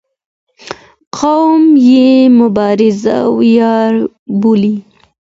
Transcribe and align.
قوم 1.17 1.63
یې 1.89 2.07
مبارزه 2.39 3.17
ویاړ 3.39 3.91
بولي 4.41 4.75